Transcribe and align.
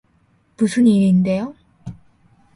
무슨 0.57 0.87
일인데요? 0.87 1.53